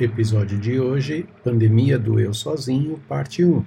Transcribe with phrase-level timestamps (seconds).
[0.00, 3.62] Episódio de hoje: Pandemia do Eu Sozinho, parte 1.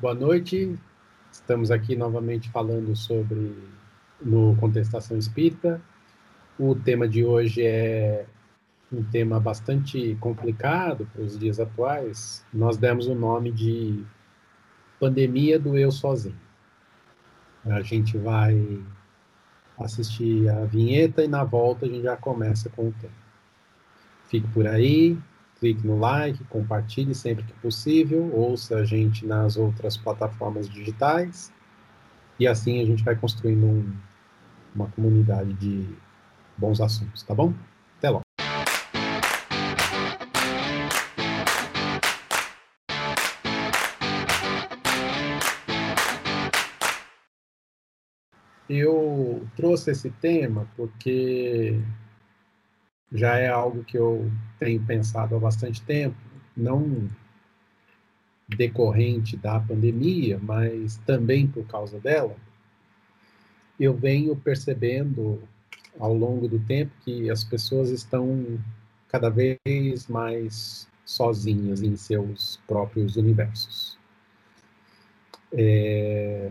[0.00, 0.78] Boa noite,
[1.30, 3.52] estamos aqui novamente falando sobre
[4.22, 5.82] no Contestação Espírita.
[6.56, 8.26] O tema de hoje é
[8.92, 12.44] um tema bastante complicado para os dias atuais.
[12.54, 14.04] Nós demos o nome de
[15.00, 16.40] Pandemia do Eu Sozinho.
[17.64, 18.56] A gente vai
[19.76, 23.25] assistir a vinheta e na volta a gente já começa com o tema.
[24.28, 25.16] Fique por aí,
[25.60, 31.52] clique no like, compartilhe sempre que possível, ouça a gente nas outras plataformas digitais
[32.38, 33.92] e assim a gente vai construindo um,
[34.74, 35.88] uma comunidade de
[36.58, 37.54] bons assuntos, tá bom?
[37.98, 38.22] Até logo.
[48.68, 51.80] Eu trouxe esse tema porque
[53.12, 56.16] já é algo que eu tenho pensado há bastante tempo,
[56.56, 57.08] não
[58.48, 62.36] decorrente da pandemia, mas também por causa dela.
[63.78, 65.42] Eu venho percebendo
[65.98, 68.58] ao longo do tempo que as pessoas estão
[69.08, 73.98] cada vez mais sozinhas em seus próprios universos.
[75.52, 76.50] É,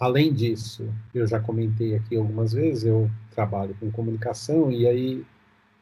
[0.00, 5.26] Além disso, eu já comentei aqui algumas vezes, eu trabalho com comunicação e aí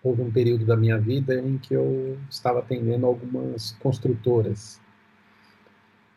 [0.02, 4.80] houve um período da minha vida em que eu estava atendendo algumas construtoras.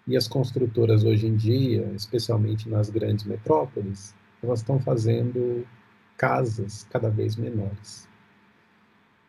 [0.07, 5.67] E as construtoras hoje em dia, especialmente nas grandes metrópoles, elas estão fazendo
[6.15, 8.07] casas cada vez menores.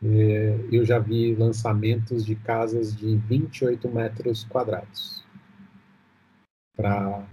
[0.02, 5.24] É, eu já vi lançamentos de casas de 28 metros quadrados
[6.74, 7.26] para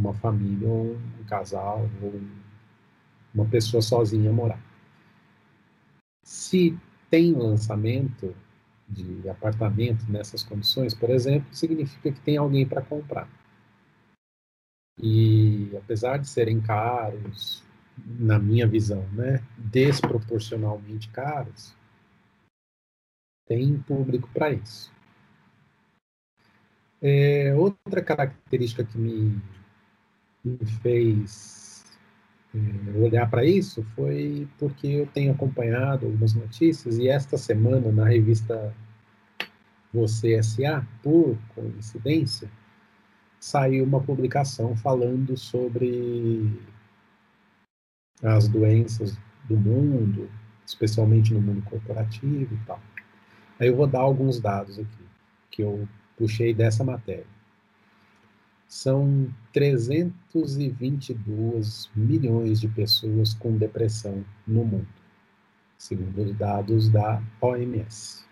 [0.00, 2.20] uma família, um casal, ou
[3.34, 4.60] uma pessoa sozinha morar.
[6.24, 6.76] Se
[7.10, 8.34] tem lançamento
[8.88, 13.28] de apartamento nessas condições, por exemplo, significa que tem alguém para comprar.
[14.98, 17.62] E apesar de serem caros,
[17.96, 21.76] na minha visão, né, desproporcionalmente caros,
[23.46, 24.92] tem público para isso.
[27.02, 29.40] É, outra característica que me
[30.44, 31.84] me fez
[32.54, 38.06] é, olhar para isso foi porque eu tenho acompanhado algumas notícias e esta semana na
[38.06, 38.74] revista
[39.92, 42.50] Você S.A., por coincidência,
[43.38, 46.60] saiu uma publicação falando sobre
[48.22, 49.16] as doenças
[49.48, 50.30] do mundo,
[50.66, 52.80] especialmente no mundo corporativo e tal.
[53.58, 55.04] Aí eu vou dar alguns dados aqui
[55.50, 57.39] que eu puxei dessa matéria
[58.70, 64.86] são 322 milhões de pessoas com depressão no mundo,
[65.76, 68.24] segundo os dados da OMS.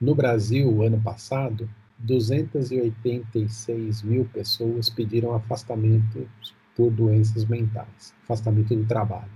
[0.00, 1.70] No Brasil, ano passado,
[2.00, 6.28] 286 mil pessoas pediram afastamento
[6.74, 9.30] por doenças mentais, afastamento do trabalho.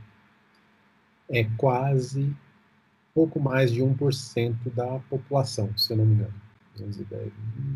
[1.31, 2.35] É quase
[3.15, 6.48] pouco mais de 1% da população, se eu não me engano.
[6.79, 7.33] 210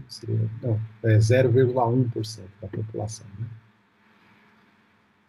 [0.09, 3.27] seria, não, é 0,1% da população.
[3.39, 3.47] Né?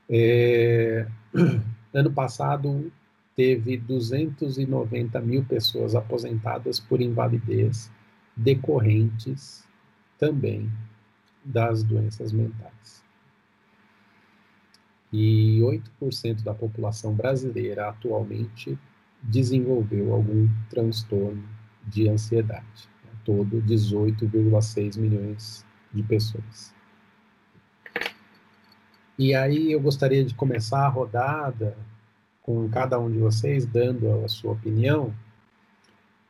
[0.09, 1.07] É,
[1.93, 2.91] ano passado
[3.35, 7.91] teve 290 mil pessoas aposentadas por invalidez
[8.35, 9.67] decorrentes
[10.17, 10.69] também
[11.43, 13.03] das doenças mentais.
[15.11, 15.59] E
[16.01, 18.77] 8% da população brasileira atualmente
[19.21, 21.43] desenvolveu algum transtorno
[21.87, 22.92] de ansiedade
[23.23, 26.73] todo 18,6 milhões de pessoas.
[29.17, 31.77] E aí eu gostaria de começar a rodada
[32.41, 35.13] com cada um de vocês dando a sua opinião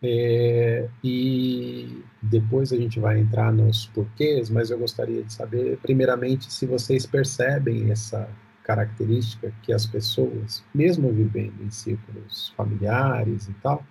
[0.06, 6.52] é, e depois a gente vai entrar nos porquês, mas eu gostaria de saber, primeiramente,
[6.52, 8.30] se vocês percebem essa
[8.64, 13.86] característica que as pessoas, mesmo vivendo em círculos familiares e tal,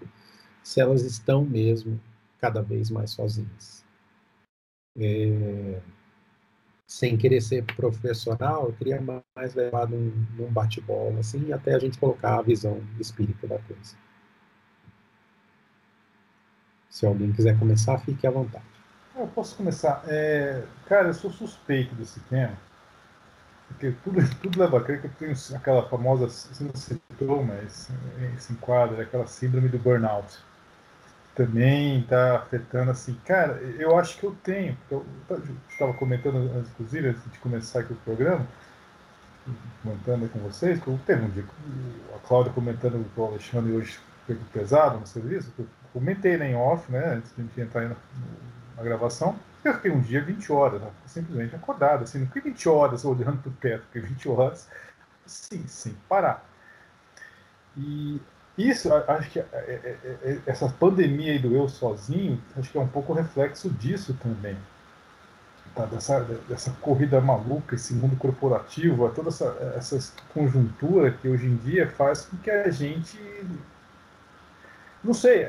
[0.63, 1.99] se elas estão mesmo
[2.43, 3.85] cada vez mais sozinhas.
[4.99, 5.81] É,
[6.89, 9.01] sem querer ser professoral, eu queria
[9.37, 13.97] mais levar num, num bate-bola, assim, até a gente colocar a visão espírita da coisa.
[16.91, 18.65] Se alguém quiser começar, fique à vontade.
[19.17, 20.03] Eu posso começar.
[20.07, 22.59] É, cara, eu sou suspeito desse tema,
[23.69, 27.89] porque tudo, tudo leva a crer que eu tenho aquela famosa, você não citou, mas
[28.39, 30.39] se enquadra, aquela síndrome do burnout
[31.35, 35.05] também está afetando assim, cara, eu acho que eu tenho, eu
[35.71, 38.47] estava comentando, inclusive, antes de começar aqui o programa,
[39.83, 41.45] comentando com vocês, que teve um dia,
[42.15, 43.99] a Cláudia comentando com o Alexandre hoje
[44.53, 47.97] pesado no serviço, eu comentei né, em off, né, antes de a gente entrar na,
[48.77, 52.69] na gravação, eu fiquei um dia 20 horas, né, simplesmente acordado, assim, não fiquei 20
[52.69, 54.69] horas olhando para o teto, fiquei 20 horas,
[55.27, 56.47] sim, sem parar.
[57.77, 58.21] E
[58.57, 62.89] isso, acho que é, é, é, essa pandemia do eu sozinho, acho que é um
[62.89, 64.57] pouco reflexo disso também.
[65.75, 65.87] Tá?
[65.87, 71.89] Dessa, dessa corrida maluca, esse mundo corporativo, toda essa, essa conjuntura que hoje em dia
[71.89, 73.19] faz com que a gente.
[75.03, 75.47] Não sei,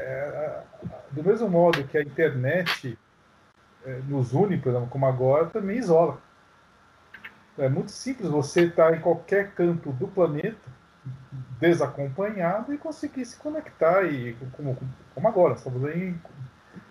[1.11, 2.97] do mesmo modo que a internet
[4.07, 6.19] nos une, por exemplo, como agora, também isola.
[7.57, 10.82] É muito simples você estar em qualquer canto do planeta
[11.59, 14.77] desacompanhado e conseguir se conectar e como,
[15.13, 16.15] como agora, estamos aí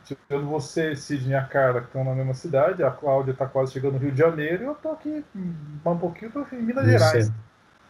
[0.05, 3.73] tirando você, Sidney e a cara que estão na mesma cidade, a Cláudia está quase
[3.73, 6.91] chegando no Rio de Janeiro e eu estou aqui um pouquinho tô em Minas no
[6.91, 7.26] Gerais.
[7.26, 7.43] Centro.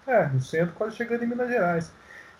[0.06, 1.92] É, no centro, quase chegando em Minas Gerais.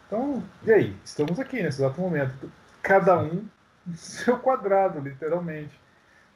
[0.06, 0.96] Então, e aí?
[1.05, 2.50] Estamos aqui nesse exato momento.
[2.82, 3.46] Cada um
[3.87, 5.81] no seu quadrado, literalmente.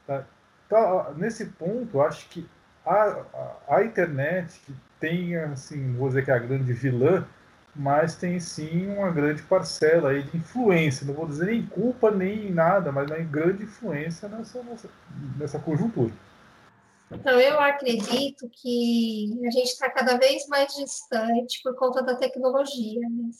[0.07, 0.25] Tá?
[0.67, 2.49] Então, nesse ponto, acho que
[2.85, 3.23] a,
[3.69, 4.61] a, a internet
[5.01, 7.27] tem, assim, vou dizer que é a grande vilã,
[7.75, 12.51] mas tem sim uma grande parcela aí de influência, não vou dizer nem culpa nem
[12.51, 14.89] nada, mas uma grande influência nessa, nessa,
[15.39, 16.13] nessa conjuntura.
[17.11, 23.01] Então, eu acredito que a gente está cada vez mais distante por conta da tecnologia.
[23.01, 23.31] Né?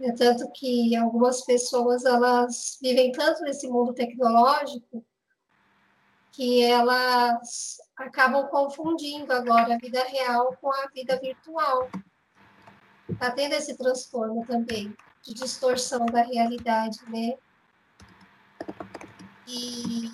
[0.00, 5.04] É tanto que algumas pessoas elas vivem tanto nesse mundo tecnológico
[6.38, 11.90] que elas acabam confundindo agora a vida real com a vida virtual
[13.10, 17.36] está tendo esse transtorno também de distorção da realidade, né?
[19.48, 20.12] E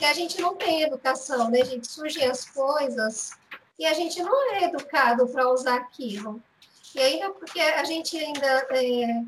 [0.00, 1.64] que a gente não tem educação, né?
[1.64, 3.38] Gente surgem as coisas
[3.78, 6.42] e a gente não é educado para usar aquilo.
[6.92, 9.22] E ainda porque a gente ainda é,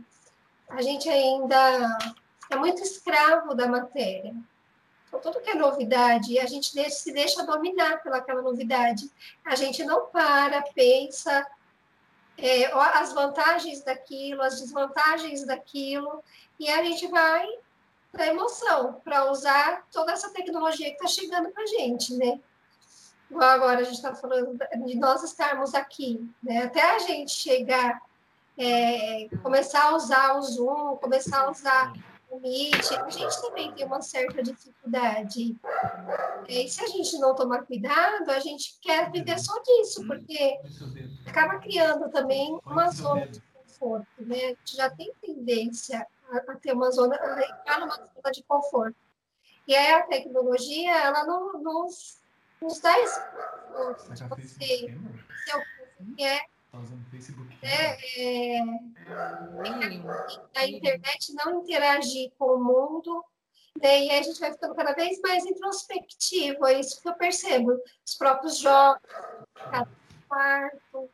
[0.68, 1.96] a gente ainda
[2.50, 4.34] é muito escravo da matéria.
[5.10, 9.10] Então, tudo que é novidade, a gente se deixa dominar pelaquela novidade.
[9.44, 11.44] A gente não para, pensa,
[12.38, 16.22] é, as vantagens daquilo, as desvantagens daquilo,
[16.60, 17.44] e a gente vai
[18.12, 22.40] para emoção, para usar toda essa tecnologia que está chegando para a gente, né?
[23.28, 26.64] Igual agora a gente está falando de nós estarmos aqui, né?
[26.64, 28.00] Até a gente chegar,
[28.56, 31.92] é, começar a usar o Zoom, começar a usar
[32.32, 35.56] limite, a gente também tem uma certa dificuldade.
[36.48, 40.58] E se a gente não tomar cuidado, a gente quer viver só disso, porque
[41.26, 44.36] acaba criando também uma zona de conforto, né?
[44.36, 48.96] A gente já tem tendência a, ter uma zona, a entrar numa zona de conforto.
[49.66, 52.18] E aí a tecnologia, ela não, nos,
[52.60, 54.28] nos dá esse conforto.
[54.28, 55.62] Você, se eu
[56.16, 57.58] quer Tá usando Facebook.
[57.62, 58.60] É, é,
[60.56, 63.24] a internet não interagir com o mundo,
[63.82, 67.14] né, e aí a gente vai ficando cada vez mais introspectivo, é isso que eu
[67.14, 67.76] percebo.
[68.06, 69.02] Os próprios jogos,
[69.54, 69.88] cada
[70.28, 71.10] quarto,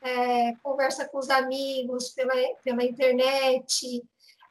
[0.00, 4.02] é, conversa com os amigos pela, pela internet,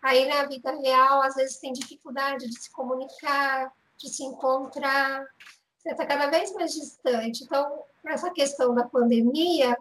[0.01, 5.25] aí na vida real, às vezes tem dificuldade de se comunicar, de se encontrar,
[5.77, 7.43] você está cada vez mais distante.
[7.43, 9.77] Então, essa questão da pandemia,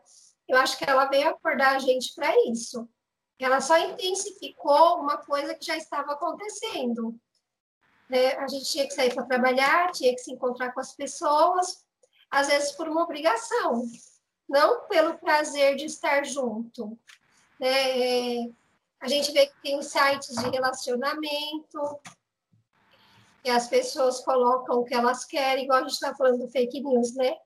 [0.48, 2.88] eu acho que ela veio acordar a gente para isso.
[3.38, 7.14] Ela só intensificou uma coisa que já estava acontecendo.
[8.08, 8.32] Né?
[8.36, 11.84] A gente tinha que sair para trabalhar, tinha que se encontrar com as pessoas,
[12.30, 13.84] às vezes por uma obrigação,
[14.48, 16.98] não pelo prazer de estar junto.
[17.60, 18.50] Né?
[19.00, 22.00] A gente vê que tem sites de relacionamento,
[23.44, 26.80] que as pessoas colocam o que elas querem, igual a gente está falando do fake
[26.80, 27.36] news, né?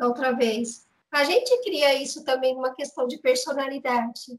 [0.00, 0.85] outra vez.
[1.10, 4.38] A gente cria isso também numa questão de personalidade.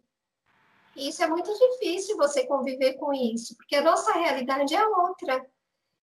[0.95, 5.45] E isso é muito difícil você conviver com isso, porque a nossa realidade é outra.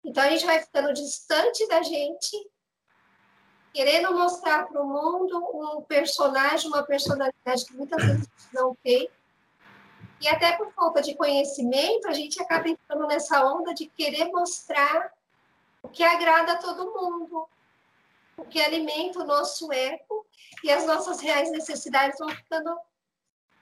[0.05, 2.51] Então a gente vai ficando distante da gente,
[3.73, 9.09] querendo mostrar para o mundo um personagem, uma personalidade que muitas vezes não tem.
[10.21, 15.13] E até por falta de conhecimento, a gente acaba entrando nessa onda de querer mostrar
[15.83, 17.49] o que agrada a todo mundo,
[18.43, 20.27] o que alimenta o nosso ego
[20.65, 22.77] e as nossas reais necessidades vão ficando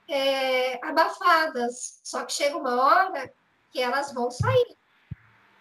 [0.08, 2.00] é, abafadas.
[2.02, 3.32] Só que chega uma hora
[3.70, 4.76] que elas vão sair,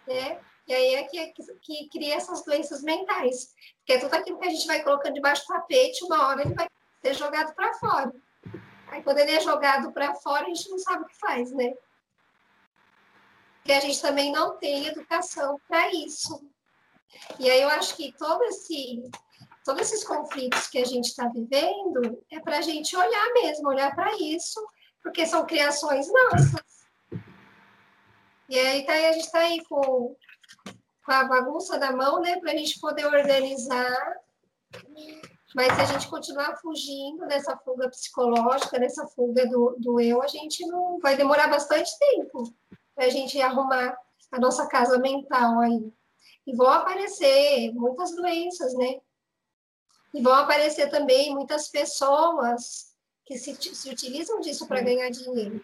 [0.07, 0.39] né?
[0.65, 3.53] E aí é que, que, que cria essas doenças mentais.
[3.79, 6.53] Porque é tudo aquilo que a gente vai colocando debaixo do tapete, uma hora ele
[6.53, 6.67] vai
[7.01, 8.13] ser jogado para fora.
[8.87, 11.73] Aí quando ele é jogado para fora, a gente não sabe o que faz, né?
[13.57, 16.41] Porque a gente também não tem educação para isso.
[17.39, 19.09] E aí eu acho que todo esse,
[19.63, 23.95] todos esses conflitos que a gente está vivendo é para a gente olhar mesmo, olhar
[23.95, 24.59] para isso
[25.01, 26.69] porque são criações nossas.
[28.47, 30.15] E aí tá, a gente está aí com,
[31.05, 34.17] com a bagunça na mão, né, para a gente poder organizar.
[35.55, 40.27] Mas se a gente continuar fugindo dessa fuga psicológica, dessa fuga do, do eu, a
[40.27, 42.43] gente não vai demorar bastante tempo
[42.95, 43.97] para a gente arrumar
[44.31, 45.91] a nossa casa mental aí.
[46.49, 48.99] E vão aparecer muitas doenças, né?
[50.11, 55.63] E vão aparecer também muitas pessoas que se, se utilizam disso para ganhar dinheiro.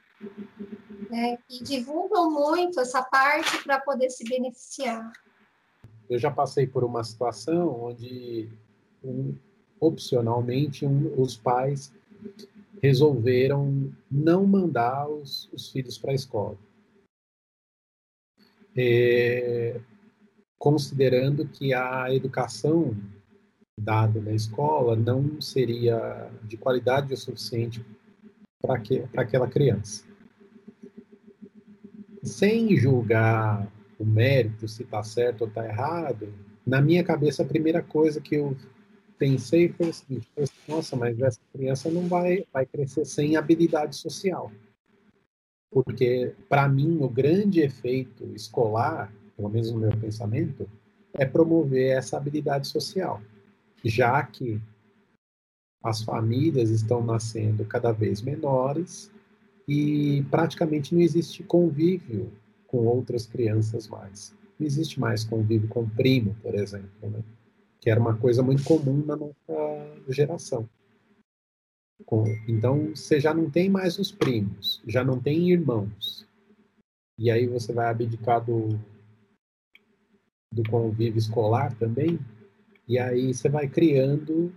[1.10, 1.40] Né?
[1.50, 5.12] E divulgam muito essa parte para poder se beneficiar.
[6.08, 8.48] Eu já passei por uma situação onde,
[9.04, 9.36] um,
[9.80, 11.92] opcionalmente, um, os pais
[12.80, 16.56] resolveram não mandar os, os filhos para a escola.
[18.78, 19.82] É,
[20.58, 22.96] considerando que a educação
[23.78, 27.86] dada na escola não seria de qualidade o suficiente
[28.62, 30.06] para aquela criança.
[32.24, 33.68] Sem julgar
[34.00, 36.34] o mérito, se está certo ou está errado,
[36.66, 38.56] na minha cabeça a primeira coisa que eu
[39.18, 40.28] pensei foi o seguinte:
[40.68, 44.52] nossa, mas essa criança não vai, vai crescer sem habilidade social.
[45.70, 50.70] Porque, para mim, o grande efeito escolar, pelo menos no meu pensamento,
[51.14, 53.22] é promover essa habilidade social
[53.86, 54.60] já que
[55.84, 59.12] as famílias estão nascendo cada vez menores
[59.68, 62.32] e praticamente não existe convívio
[62.66, 64.36] com outras crianças mais.
[64.60, 67.24] Não existe mais convívio com primo, por exemplo, né?
[67.80, 70.68] que era uma coisa muito comum na nossa geração.
[72.48, 76.26] Então, você já não tem mais os primos, já não tem irmãos.
[77.18, 78.70] E aí você vai abdicar do,
[80.56, 82.18] do convívio escolar também,
[82.88, 84.54] e aí você vai criando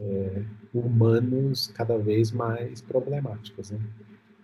[0.00, 3.70] é, humanos cada vez mais problemáticos.
[3.70, 3.78] Né?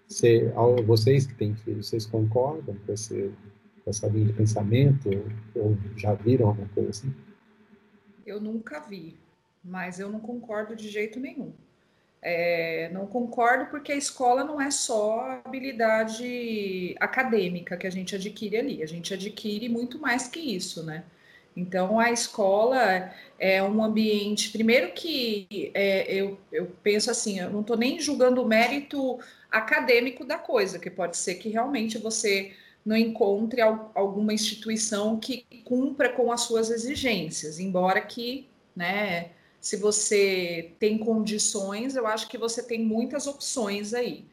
[0.06, 0.52] Você,
[0.84, 3.32] vocês que têm filhos, vocês concordam com, esse,
[3.82, 5.08] com essa linha de pensamento?
[5.54, 7.14] Ou já viram alguma coisa assim?
[8.24, 9.16] Eu nunca vi,
[9.64, 11.52] mas eu não concordo de jeito nenhum.
[12.28, 18.56] É, não concordo porque a escola não é só habilidade acadêmica que a gente adquire
[18.56, 21.04] ali, a gente adquire muito mais que isso, né?
[21.56, 27.60] Então, a escola é um ambiente, primeiro que é, eu, eu penso assim, eu não
[27.60, 32.96] estou nem julgando o mérito acadêmico da coisa, que pode ser que realmente você não
[32.96, 39.30] encontre alguma instituição que cumpra com as suas exigências, embora que, né,
[39.60, 44.26] se você tem condições, eu acho que você tem muitas opções aí.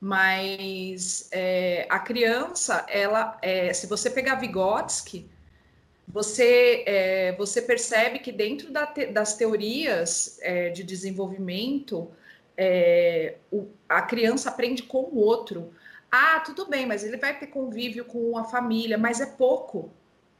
[0.00, 5.28] Mas é, a criança, ela, é, se você pegar Vygotsky,
[6.08, 12.10] você, é, você percebe que dentro da te, das teorias é, de desenvolvimento,
[12.56, 15.72] é, o, a criança aprende com o outro.
[16.10, 19.90] Ah, tudo bem, mas ele vai ter convívio com a família, mas é pouco,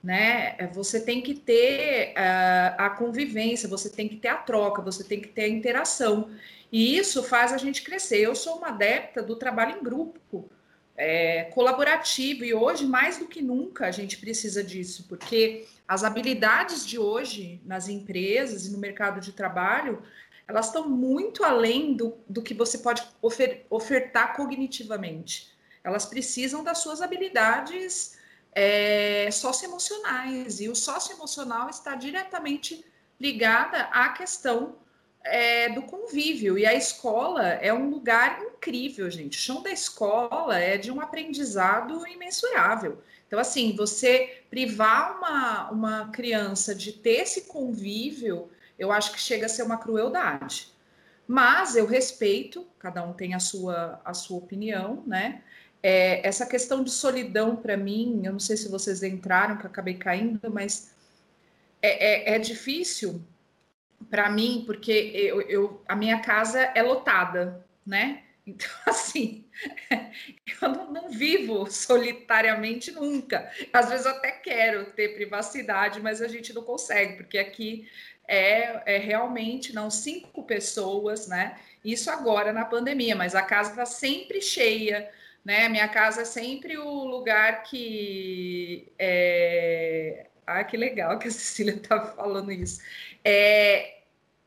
[0.02, 0.54] né?
[0.58, 5.04] É, você tem que ter uh, a convivência, você tem que ter a troca, você
[5.04, 6.30] tem que ter a interação.
[6.72, 8.18] E isso faz a gente crescer.
[8.18, 10.48] Eu sou uma adepta do trabalho em grupo
[10.96, 16.86] é, colaborativo, e hoje, mais do que nunca, a gente precisa disso, porque as habilidades
[16.86, 20.02] de hoje nas empresas e no mercado de trabalho,
[20.46, 25.50] elas estão muito além do, do que você pode ofer ofertar cognitivamente.
[25.82, 28.18] Elas precisam das suas habilidades
[28.52, 32.84] é, socioemocionais, e o socioemocional está diretamente
[33.20, 34.76] ligada à questão
[35.22, 36.58] é, do convívio.
[36.58, 39.38] E a escola é um lugar incrível, gente.
[39.38, 43.02] O chão da escola é de um aprendizado imensurável.
[43.26, 49.46] Então, assim, você privar uma, uma criança de ter esse convívio, eu acho que chega
[49.46, 50.72] a ser uma crueldade.
[51.28, 55.42] Mas eu respeito, cada um tem a sua, a sua opinião, né?
[55.82, 59.70] É, essa questão de solidão, para mim, eu não sei se vocês entraram, que eu
[59.70, 60.94] acabei caindo, mas
[61.80, 63.22] é, é, é difícil
[64.08, 68.24] para mim, porque eu, eu, a minha casa é lotada, né?
[68.46, 69.44] Então, assim,
[70.60, 73.48] eu não, não, vivo solitariamente nunca.
[73.72, 77.86] Às vezes eu até quero ter privacidade, mas a gente não consegue, porque aqui
[78.26, 81.60] é, é realmente não cinco pessoas, né?
[81.84, 85.08] Isso agora na pandemia, mas a casa está sempre cheia,
[85.44, 85.68] né?
[85.68, 90.26] Minha casa é sempre o lugar que é...
[90.46, 92.80] Ah, que legal que a Cecília está falando isso.
[93.24, 94.00] É,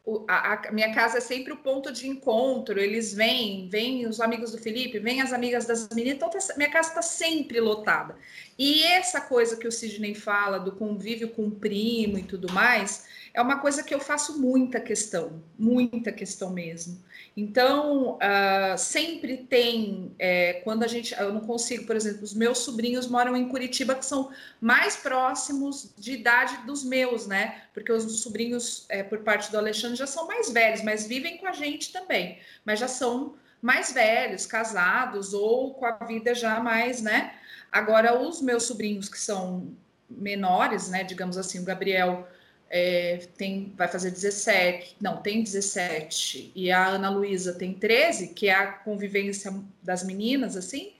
[0.05, 2.79] o, a, a, minha casa é sempre o ponto de encontro.
[2.79, 6.15] Eles vêm, vêm os amigos do Felipe, vêm as amigas das meninas.
[6.15, 8.15] Então, tá, minha casa está sempre lotada.
[8.59, 13.05] E essa coisa que o Sidney fala do convívio com o primo e tudo mais,
[13.33, 17.01] é uma coisa que eu faço muita questão, muita questão mesmo.
[17.35, 22.59] Então, uh, sempre tem, é, quando a gente, eu não consigo, por exemplo, os meus
[22.59, 27.63] sobrinhos moram em Curitiba, que são mais próximos de idade dos meus, né?
[27.73, 31.47] Porque os sobrinhos, é, por parte do Alexandre, já são mais velhos, mas vivem com
[31.47, 37.01] a gente também, mas já são mais velhos, casados ou com a vida já mais,
[37.01, 37.33] né?
[37.71, 39.73] Agora, os meus sobrinhos que são
[40.07, 41.03] menores, né?
[41.03, 42.27] Digamos assim, o Gabriel
[42.75, 48.47] é, tem, vai fazer 17, não, tem 17, e a Ana Luísa tem 13, que
[48.47, 49.53] é a convivência
[49.83, 50.91] das meninas, assim,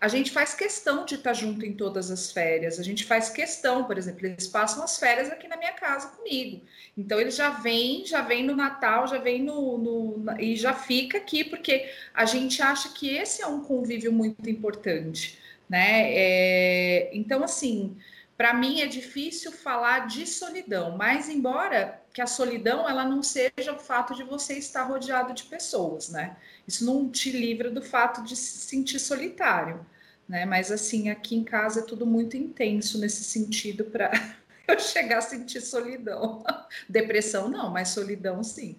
[0.00, 2.80] a gente faz questão de estar junto em todas as férias.
[2.80, 6.60] A gente faz questão, por exemplo, eles passam as férias aqui na minha casa comigo.
[6.98, 11.18] Então eles já vêm, já vêm no Natal, já vêm no, no, e já fica
[11.18, 15.38] aqui porque a gente acha que esse é um convívio muito importante,
[15.68, 16.12] né?
[16.12, 17.96] É, então assim,
[18.42, 23.72] para mim é difícil falar de solidão, mas embora que a solidão ela não seja
[23.72, 26.36] o fato de você estar rodeado de pessoas, né?
[26.66, 29.86] Isso não te livra do fato de se sentir solitário,
[30.28, 30.44] né?
[30.44, 34.10] Mas assim, aqui em casa é tudo muito intenso nesse sentido para
[34.66, 36.42] eu chegar a sentir solidão.
[36.90, 38.76] Depressão não, mas solidão sim.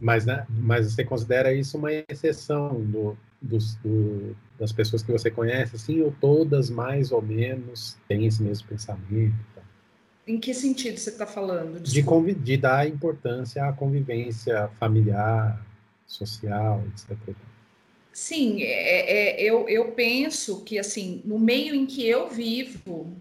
[0.00, 5.30] Mas, né, mas você considera isso uma exceção do, dos, do, das pessoas que você
[5.30, 9.34] conhece, assim, ou todas mais ou menos têm esse mesmo pensamento?
[9.54, 9.62] Tá?
[10.26, 11.80] Em que sentido você está falando?
[11.80, 15.64] De, de, dar importância à convivência familiar,
[16.06, 17.16] social, etc.
[18.12, 23.16] Sim, é, é, eu, eu penso que, assim, no meio em que eu vivo,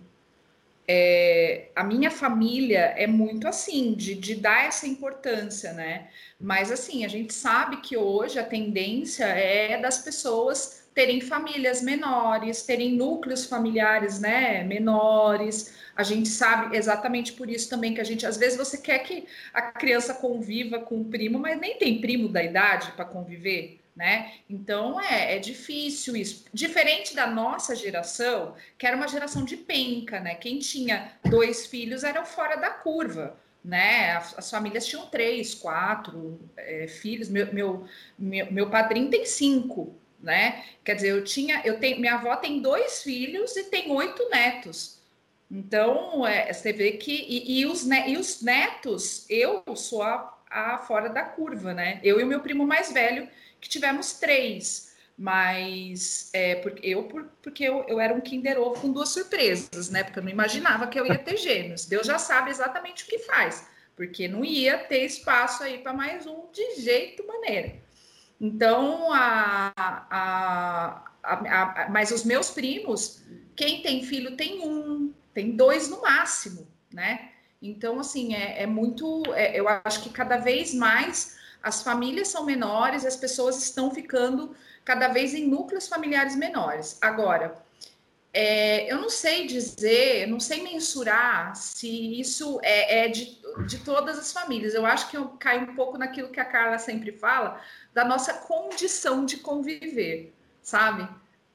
[0.92, 6.08] é, a minha família é muito assim, de, de dar essa importância, né?
[6.42, 12.64] Mas assim, a gente sabe que hoje a tendência é das pessoas terem famílias menores,
[12.64, 15.76] terem núcleos familiares, né, menores.
[15.96, 19.28] A gente sabe exatamente por isso também que a gente, às vezes, você quer que
[19.54, 24.32] a criança conviva com o primo, mas nem tem primo da idade para conviver né?
[24.50, 26.46] Então é, é difícil isso.
[26.54, 30.36] Diferente da nossa geração, que era uma geração de penca, né?
[30.36, 33.38] Quem tinha dois filhos era fora da curva.
[33.62, 34.14] Né?
[34.38, 37.28] As famílias tinham três, quatro é, filhos.
[37.28, 37.86] Meu, meu,
[38.18, 40.64] meu, meu padrinho tem cinco, né?
[40.82, 44.98] Quer dizer, eu tinha, eu tenho, minha avó tem dois filhos e tem oito netos.
[45.52, 47.12] Então, é, você vê que.
[47.12, 52.00] E, e, os, e os netos, eu sou a, a fora da curva, né?
[52.02, 53.28] Eu e o meu primo mais velho,
[53.60, 54.90] que tivemos três.
[55.18, 57.04] Mas é, porque eu,
[57.42, 60.02] porque eu, eu era um Kinder Ovo com duas surpresas, né?
[60.02, 61.86] Porque eu não imaginava que eu ia ter gêmeos.
[61.86, 63.68] Deus já sabe exatamente o que faz,
[63.98, 67.76] porque não ia ter espaço aí para mais um de jeito maneira.
[68.40, 73.22] Então, a, a, a, a, mas os meus primos,
[73.58, 77.32] quem tem filho tem um, tem dois no máximo, né?
[77.62, 79.24] Então, assim, é, é muito.
[79.36, 84.56] É, eu acho que cada vez mais as famílias são menores, as pessoas estão ficando
[84.86, 86.98] cada vez em núcleos familiares menores.
[87.02, 87.62] Agora,
[88.34, 94.20] é, eu não sei dizer, não sei mensurar se isso é, é de, de, todas
[94.20, 94.74] as famílias.
[94.74, 97.60] Eu acho que eu caio um pouco naquilo que a Carla sempre fala,
[97.94, 101.10] da nossa condição de conviver, sabe?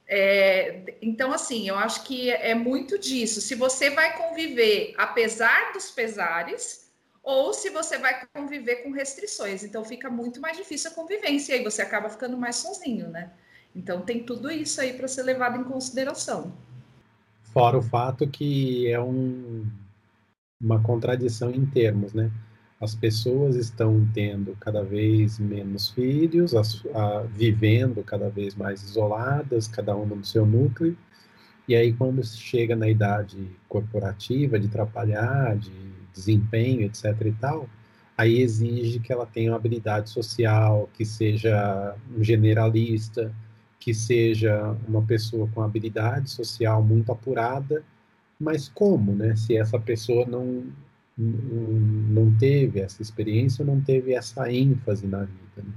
[0.06, 3.40] É, então, assim, eu acho que é muito disso.
[3.40, 6.83] Se você vai conviver apesar dos pesares,
[7.24, 9.64] ou se você vai conviver com restrições.
[9.64, 13.30] Então fica muito mais difícil a convivência e aí você acaba ficando mais sozinho, né?
[13.74, 16.52] Então tem tudo isso aí para ser levado em consideração.
[17.42, 19.66] Fora o fato que é um,
[20.60, 22.30] uma contradição em termos, né?
[22.80, 29.66] As pessoas estão tendo cada vez menos filhos, as, a, vivendo cada vez mais isoladas,
[29.66, 30.96] cada uma no seu núcleo.
[31.66, 35.72] E aí, quando chega na idade corporativa, de trabalhar, de
[36.14, 37.04] desempenho, etc.
[37.26, 37.68] e tal,
[38.16, 43.34] aí exige que ela tenha uma habilidade social, que seja um generalista,
[43.80, 47.84] que seja uma pessoa com habilidade social muito apurada,
[48.40, 49.36] mas como, né?
[49.36, 50.64] Se essa pessoa não
[51.16, 55.72] não teve essa experiência, não teve essa ênfase na vida, né?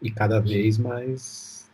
[0.00, 1.68] E cada vez mais.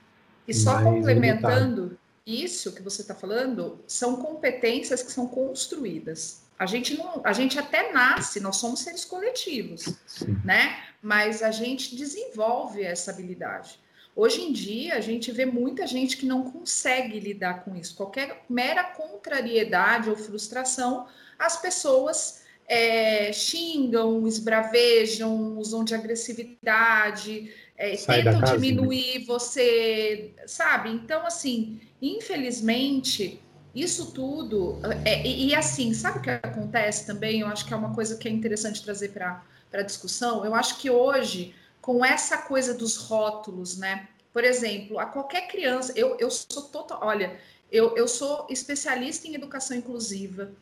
[0.47, 1.99] E só mais complementando limitado.
[2.27, 6.43] isso que você está falando, são competências que são construídas.
[6.63, 10.41] A gente não, a gente até nasce, nós somos seres coletivos, Sim.
[10.45, 10.79] né?
[11.03, 13.81] Mas a gente desenvolve essa habilidade.
[14.15, 17.97] Hoje em dia, a gente vê muita gente que não consegue lidar com isso.
[17.97, 28.39] Qualquer mera contrariedade ou frustração, as pessoas é, xingam, esbravejam, usam de agressividade, é, tentam
[28.39, 29.25] casa, diminuir né?
[29.27, 30.91] você, sabe?
[30.91, 33.43] Então, assim, infelizmente,
[33.75, 34.79] isso tudo.
[35.05, 37.41] É, e, e, assim, sabe o que acontece também?
[37.41, 40.45] Eu acho que é uma coisa que é interessante trazer para a discussão.
[40.45, 44.09] Eu acho que hoje, com essa coisa dos rótulos, né?
[44.33, 47.01] Por exemplo, a qualquer criança, eu, eu sou total.
[47.03, 47.39] Olha,
[47.71, 50.53] eu, eu sou especialista em educação inclusiva,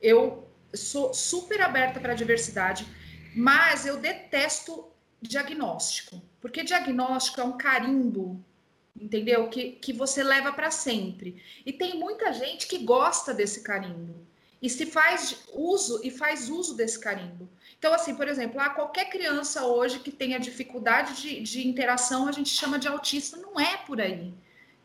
[0.00, 2.86] eu sou super aberta para a diversidade,
[3.34, 4.86] mas eu detesto
[5.20, 8.44] diagnóstico, porque diagnóstico é um carimbo,
[9.02, 9.48] entendeu?
[9.48, 11.42] Que, que você leva para sempre.
[11.64, 14.26] E tem muita gente que gosta desse carimbo
[14.60, 17.48] e se faz uso e faz uso desse carimbo.
[17.78, 22.32] Então, assim, por exemplo, ah, qualquer criança hoje que tenha dificuldade de, de interação, a
[22.32, 24.32] gente chama de autista, não é por aí.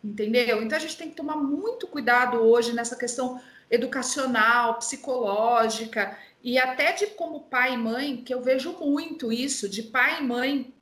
[0.04, 0.64] Entendeu?
[0.64, 6.94] Então a gente tem que tomar muito cuidado hoje nessa questão educacional, psicológica e até
[6.94, 10.74] de como pai e mãe, que eu vejo muito isso, de pai e mãe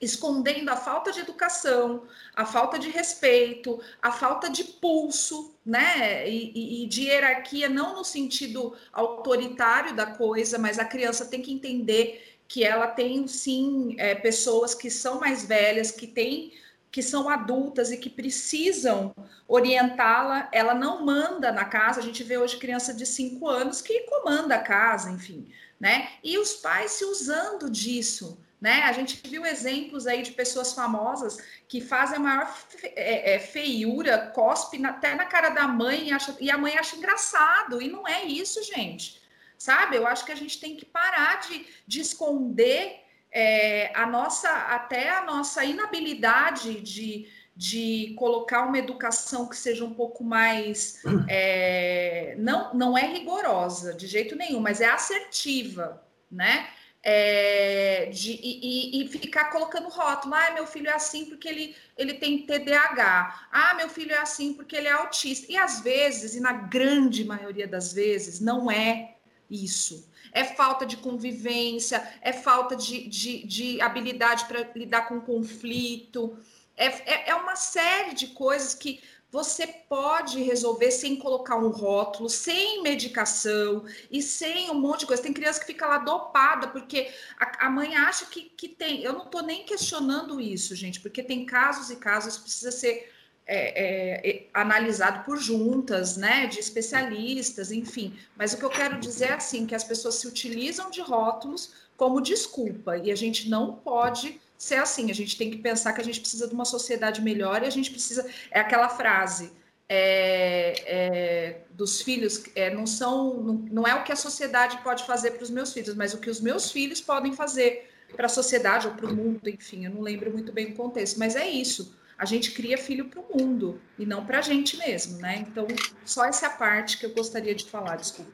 [0.00, 6.28] escondendo a falta de educação, a falta de respeito, a falta de pulso, né?
[6.28, 11.52] E, e, de hierarquia, não no sentido autoritário da coisa, mas a criança tem que
[11.52, 16.52] entender que ela tem sim é, pessoas que são mais velhas, que têm
[16.90, 19.14] que são adultas e que precisam
[19.46, 22.00] orientá-la, ela não manda na casa.
[22.00, 26.08] A gente vê hoje criança de 5 anos que comanda a casa, enfim, né?
[26.24, 28.82] E os pais se usando disso né?
[28.82, 34.32] A gente viu exemplos aí de pessoas famosas que fazem a maior é, é, feiura,
[34.34, 37.80] cospe na, até na cara da mãe e, acha, e a mãe acha engraçado.
[37.80, 39.20] E não é isso, gente.
[39.56, 39.96] Sabe?
[39.96, 45.10] Eu acho que a gente tem que parar de, de esconder é, a nossa, até
[45.10, 51.02] a nossa inabilidade de, de colocar uma educação que seja um pouco mais.
[51.30, 56.70] É, não, não é rigorosa de jeito nenhum, mas é assertiva, né?
[57.10, 60.34] É, de, e, e, ficar colocando rótulo.
[60.34, 63.48] Ah, meu filho é assim porque ele, ele tem TDAH.
[63.50, 65.50] Ah, meu filho é assim porque ele é autista.
[65.50, 69.14] E às vezes, e na grande maioria das vezes, não é
[69.50, 70.06] isso.
[70.32, 76.36] É falta de convivência, é falta de, de, de habilidade para lidar com conflito.
[76.76, 82.30] É, é, é uma série de coisas que você pode resolver sem colocar um rótulo,
[82.30, 85.22] sem medicação e sem um monte de coisa.
[85.22, 89.02] Tem criança que fica lá dopada porque a, a mãe acha que, que tem.
[89.02, 93.12] Eu não estou nem questionando isso, gente, porque tem casos e casos que precisa ser
[93.46, 98.14] é, é, analisado por juntas, né, de especialistas, enfim.
[98.36, 101.72] Mas o que eu quero dizer é assim que as pessoas se utilizam de rótulos
[101.96, 105.10] como desculpa e a gente não pode ser assim.
[105.10, 107.70] A gente tem que pensar que a gente precisa de uma sociedade melhor e a
[107.70, 108.28] gente precisa.
[108.50, 109.52] É aquela frase
[109.88, 113.34] é, é, dos filhos, é, não são.
[113.42, 116.18] Não, não é o que a sociedade pode fazer para os meus filhos, mas o
[116.18, 119.90] que os meus filhos podem fazer para a sociedade ou para o mundo, enfim, eu
[119.90, 121.96] não lembro muito bem o contexto, mas é isso.
[122.18, 125.44] A gente cria filho para o mundo e não para a gente mesmo, né?
[125.48, 125.66] Então,
[126.04, 128.32] só essa parte que eu gostaria de falar, desculpa.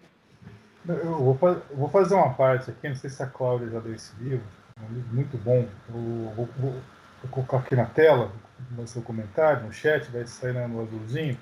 [0.88, 4.12] Eu vou, vou fazer uma parte aqui, não sei se a Cláudia já deu esse
[4.20, 4.44] livro,
[4.82, 5.66] um livro muito bom.
[5.88, 5.94] Eu
[6.34, 8.32] vou, vou, vou colocar aqui na tela,
[8.70, 11.38] no seu comentário, no chat, vai sair no azulzinho,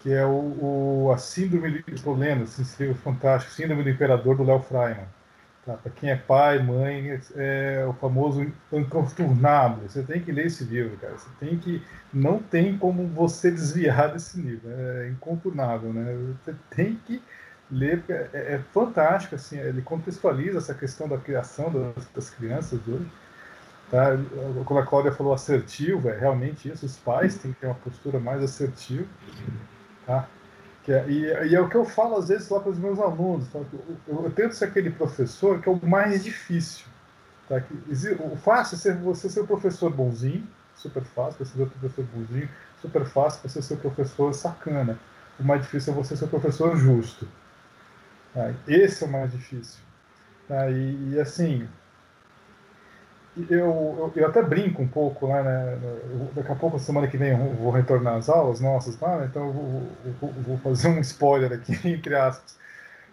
[0.00, 4.36] que é o, o a Síndrome de Estou lendo, esse livro fantástico, Síndrome do Imperador,
[4.36, 5.06] do Léo Freiman.
[5.64, 5.74] Tá?
[5.74, 9.86] Para quem é pai, mãe, é o famoso incontornável.
[9.86, 11.12] Você tem que ler esse livro, cara.
[11.12, 11.82] Você tem que.
[12.12, 14.70] Não tem como você desviar desse livro.
[14.70, 16.16] É incontornável, né?
[16.42, 17.22] Você tem que
[17.70, 23.10] ler, é, é, fantástico, assim, ele contextualiza essa questão da criação das, das crianças hoje.
[23.90, 24.16] Tá?
[24.64, 28.20] Quando a Cláudia falou assertivo, é realmente isso, os pais têm que ter uma postura
[28.20, 29.06] mais assertiva.
[30.06, 30.28] Tá?
[30.84, 32.98] Que é, e, e, é o que eu falo às vezes lá para os meus
[32.98, 33.48] alunos.
[33.48, 33.58] Tá?
[34.08, 36.86] Eu, eu, tento ser aquele professor que é o mais difícil.
[37.48, 37.60] Tá?
[37.60, 37.74] Que,
[38.20, 42.04] o fácil é ser, você ser o professor bonzinho, super fácil, você ser o professor
[42.04, 42.48] bonzinho,
[42.80, 44.98] super fácil você ser o professor sacana.
[45.38, 47.26] O mais difícil é você ser o professor justo.
[48.34, 48.52] Tá?
[48.66, 49.80] Esse é o mais difícil.
[50.48, 50.70] Tá?
[50.70, 51.68] E, e, assim,
[53.36, 55.78] eu, eu, eu, até brinco um pouco lá, né?
[56.34, 59.28] Daqui a pouco, semana que vem, eu vou retornar às aulas nossas né?
[59.30, 62.58] então eu vou, eu vou, fazer um spoiler aqui, entre aspas.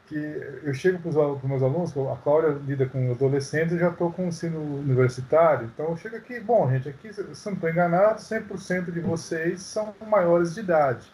[0.08, 0.16] Que
[0.64, 4.24] eu chego para os meus alunos, a Cláudia lida com adolescentes, eu já estou com
[4.24, 8.22] o ensino universitário, então eu chego aqui, bom, gente, aqui, se eu não estou enganado,
[8.22, 11.12] 100% de vocês são maiores de idade.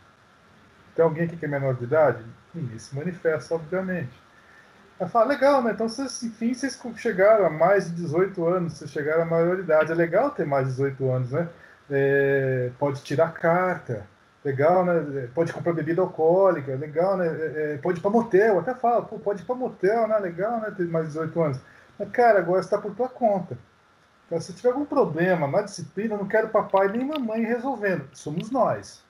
[0.96, 2.24] Tem alguém aqui que é menor de idade?
[2.54, 4.12] Ninguém se manifesta, obviamente.
[5.00, 5.72] Ela fala, legal, né?
[5.72, 9.92] Então, vocês, enfim, vocês chegaram a mais de 18 anos, vocês chegaram à maioridade.
[9.92, 11.50] É legal ter mais de 18 anos, né?
[11.90, 14.06] É, pode tirar carta,
[14.46, 15.28] legal, né?
[15.34, 17.28] Pode comprar bebida alcoólica, legal, né?
[17.28, 20.18] É, é pode ir para motel, até fala, pô, pode ir para motel, né?
[20.20, 20.72] Legal, né?
[20.76, 21.60] Ter mais 18 anos.
[21.98, 23.58] Mas, cara, agora está por tua conta.
[24.28, 28.08] Então, se tiver algum problema na disciplina, não quero papai nem mamãe resolvendo.
[28.14, 29.04] Somos nós.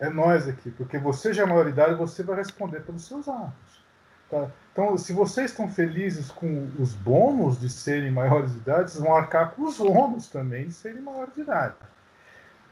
[0.00, 3.84] É nós aqui, porque você já é maioridade, você vai responder pelos seus atos.
[4.30, 4.48] Tá?
[4.72, 9.14] Então, se vocês estão felizes com os bônus de serem maiores de idade, vocês vão
[9.14, 11.74] arcar com os ônus também de serem maiores de idade.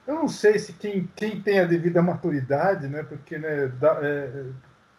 [0.07, 4.47] Eu não sei se quem, quem tem a devida maturidade, né, porque né, da, é,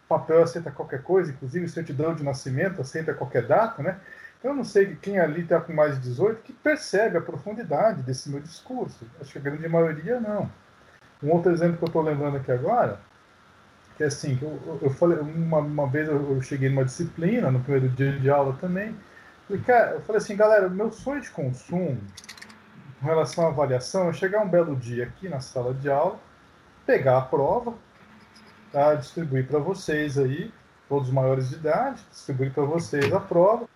[0.08, 3.98] papel aceita qualquer coisa, inclusive certidão de nascimento aceita qualquer data, né?
[4.38, 8.02] Então, eu não sei quem ali está com mais de 18 que percebe a profundidade
[8.02, 9.06] desse meu discurso.
[9.20, 10.50] Acho que a grande maioria não.
[11.22, 12.98] Um outro exemplo que eu estou lembrando aqui agora,
[13.96, 17.60] que é assim, que eu, eu falei, uma, uma vez eu cheguei numa disciplina, no
[17.60, 18.96] primeiro dia de aula também,
[19.46, 21.98] falei, cara, eu falei assim, galera, meu sonho de consumo,
[22.98, 26.18] com relação à avaliação, é chegar um belo dia aqui na sala de aula,
[26.86, 27.74] pegar a prova,
[28.72, 30.50] tá, distribuir para vocês aí,
[30.88, 33.68] todos maiores de idade, distribuir para vocês a prova,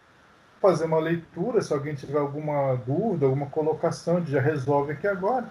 [0.62, 5.46] fazer uma leitura, se alguém tiver alguma dúvida, alguma colocação, já resolve aqui agora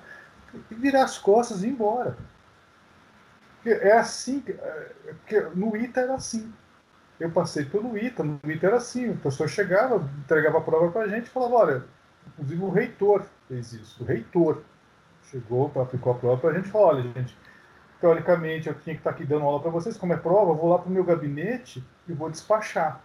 [0.70, 2.18] e virar as costas e ir embora.
[3.66, 6.54] É assim, é, porque no ITA era assim.
[7.20, 11.04] Eu passei pelo ITA, no ITA era assim, o professor chegava, entregava a prova para
[11.04, 11.84] a gente e falava, olha,
[12.28, 14.64] inclusive o reitor fez isso, o reitor
[15.24, 17.38] chegou, aplicou a prova para a gente e falou, olha, gente,
[18.02, 20.80] teoricamente eu tinha que estar aqui dando aula para vocês, como é prova, vou lá
[20.80, 23.02] para o meu gabinete e vou despachar.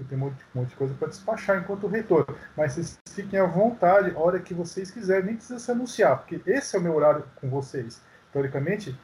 [0.00, 2.26] Eu tenho um monte, um monte de coisa para despachar enquanto reitor.
[2.56, 6.40] Mas vocês fiquem à vontade, a hora que vocês quiserem, nem precisa se anunciar, porque
[6.46, 8.02] esse é o meu horário com vocês.
[8.32, 8.98] Teoricamente,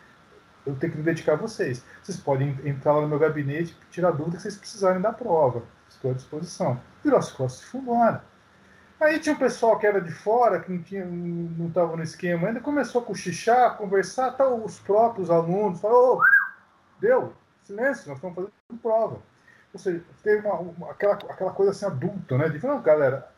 [0.64, 1.84] eu tenho que me dedicar a vocês.
[2.02, 5.62] Vocês podem entrar lá no meu gabinete e tirar dúvida que vocês precisarem da prova.
[5.88, 6.80] Estou à disposição.
[7.04, 7.80] Virou as costas e foi
[8.98, 10.80] Aí tinha um pessoal que era de fora, que não
[11.58, 16.14] não estava no esquema ainda, começou a cochichar, a conversar, tá, os próprios alunos falaram,
[16.14, 16.20] oh,
[16.98, 19.18] deu, silêncio, nós estamos fazendo prova.
[19.76, 22.48] Ou seja, teve uma, uma, aquela, aquela coisa assim adulta, né?
[22.48, 23.28] De não, galera,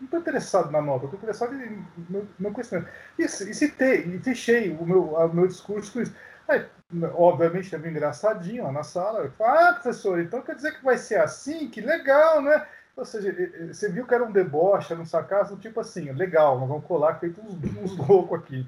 [0.00, 2.88] não estou interessado na nota, estou interessado em meu, meu conhecimento.
[3.18, 6.14] E, citei, e fechei o meu, o meu discurso com isso.
[6.48, 6.64] Aí,
[7.12, 9.24] obviamente, teve um engraçadinho lá na sala.
[9.24, 11.68] Eu falei, ah, professor, então quer dizer que vai ser assim?
[11.68, 12.66] Que legal, né?
[12.96, 13.30] Ou seja,
[13.70, 17.20] você viu que era um deboche, era um sarcasmo, tipo assim, legal, nós vamos colar
[17.20, 18.66] feito uns, uns loucos aqui.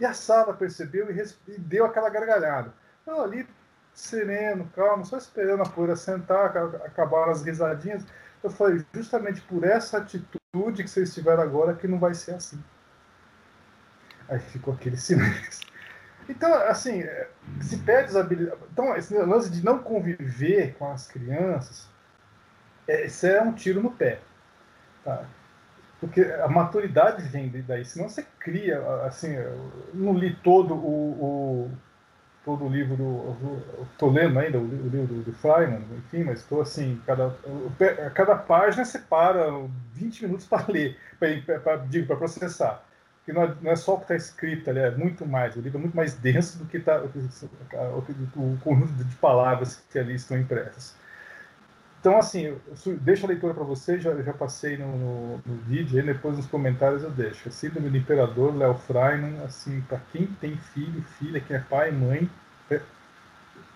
[0.00, 2.74] E a sala percebeu e, e deu aquela gargalhada.
[3.02, 3.46] Então, ali
[3.92, 8.04] sereno, calmo, só esperando a poeira sentar, acabaram as risadinhas.
[8.42, 12.62] Eu falei, justamente por essa atitude que vocês tiveram agora, que não vai ser assim.
[14.28, 15.68] Aí ficou aquele silêncio.
[16.28, 17.02] Então, assim,
[17.60, 18.62] se perde habilidades.
[18.72, 21.88] Então, esse lance de não conviver com as crianças,
[22.86, 24.20] é, isso é um tiro no pé.
[25.04, 25.24] Tá?
[25.98, 29.36] Porque a maturidade vem daí, senão você cria, assim,
[29.92, 31.70] não li todo o, o
[32.44, 33.82] todo o livro do.
[33.92, 37.34] Estou lendo ainda o, livro do, do enfim, mas estou assim, cada,
[38.14, 39.50] cada página separa
[39.94, 42.82] 20 minutos para ler, para processar.
[43.18, 45.54] Porque não é, não é só o que está escrito ali, é muito mais.
[45.56, 49.84] O livro é muito mais denso do que tá, o, o, o conjunto de palavras
[49.90, 50.96] que ali estão impressas.
[52.00, 52.56] Então, assim,
[53.02, 56.46] deixo a leitura para vocês, já, já passei no, no, no, vídeo, aí depois nos
[56.46, 57.46] comentários eu deixo.
[57.46, 61.92] A Síndrome do Imperador, Léo Freiman, assim, para quem tem filho, filha, quem é pai,
[61.92, 62.28] mãe,
[62.70, 62.80] é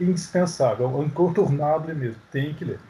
[0.00, 2.80] indispensável, é incontornável mesmo, tem que ler.